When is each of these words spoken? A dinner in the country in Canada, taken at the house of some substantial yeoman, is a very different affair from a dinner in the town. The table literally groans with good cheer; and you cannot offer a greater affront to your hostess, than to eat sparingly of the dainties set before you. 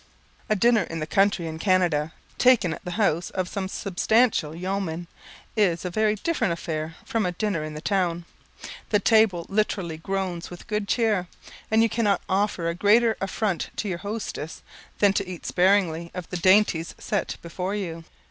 A 0.49 0.55
dinner 0.55 0.81
in 0.81 0.97
the 0.97 1.05
country 1.05 1.45
in 1.45 1.59
Canada, 1.59 2.11
taken 2.39 2.73
at 2.73 2.83
the 2.83 2.93
house 2.97 3.29
of 3.29 3.47
some 3.47 3.67
substantial 3.67 4.55
yeoman, 4.55 5.05
is 5.55 5.85
a 5.85 5.91
very 5.91 6.15
different 6.15 6.51
affair 6.53 6.95
from 7.05 7.23
a 7.23 7.33
dinner 7.33 7.63
in 7.63 7.75
the 7.75 7.81
town. 7.81 8.25
The 8.89 8.97
table 8.97 9.45
literally 9.47 9.97
groans 9.97 10.49
with 10.49 10.65
good 10.65 10.87
cheer; 10.87 11.27
and 11.69 11.83
you 11.83 11.87
cannot 11.89 12.23
offer 12.27 12.67
a 12.67 12.73
greater 12.73 13.15
affront 13.21 13.69
to 13.75 13.87
your 13.87 13.99
hostess, 13.99 14.63
than 14.97 15.13
to 15.13 15.27
eat 15.29 15.45
sparingly 15.45 16.09
of 16.15 16.27
the 16.31 16.37
dainties 16.37 16.95
set 16.97 17.37
before 17.43 17.75
you. 17.75 18.03